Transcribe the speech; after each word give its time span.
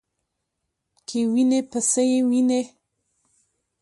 کې 1.07 1.19
وینې 1.33 1.59
په 1.71 1.79
څه 1.89 2.01
یې 2.11 2.19
وینې؟ 2.29 2.61